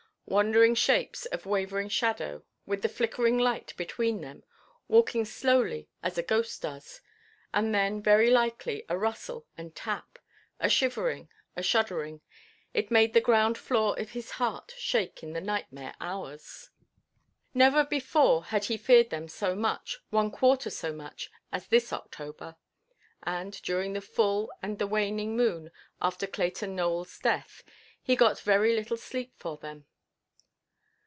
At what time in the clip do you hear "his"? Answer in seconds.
14.11-14.31